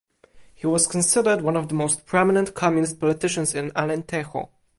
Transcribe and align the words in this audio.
He 0.55 0.65
was 0.65 0.87
considered 0.87 1.41
one 1.43 1.55
of 1.55 1.67
the 1.67 1.75
most 1.75 2.07
prominent 2.07 2.55
communist 2.55 2.99
politicians 2.99 3.53
in 3.53 3.69
Alentejo. 3.75 4.49